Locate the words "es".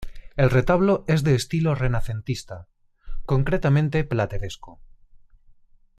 1.07-1.23